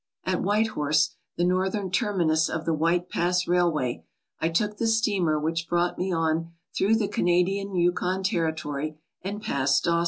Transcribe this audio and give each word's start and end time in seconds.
At 0.23 0.41
White 0.41 0.69
Horse, 0.69 1.15
the 1.37 1.43
northern 1.45 1.91
terminus 1.91 2.49
of 2.49 2.65
the 2.65 2.73
White 2.73 3.07
Pass 3.07 3.47
Railway, 3.47 4.03
I 4.39 4.49
took 4.49 4.77
the 4.77 4.87
steamer 4.87 5.39
which 5.39 5.69
brought 5.69 5.99
me 5.99 6.11
on 6.11 6.53
through 6.75 6.95
the 6.95 7.07
Canadian 7.07 7.75
Yukon 7.75 8.23
Territory 8.23 8.97
and 9.21 9.43
past 9.43 9.83
Dawson. 9.83 9.99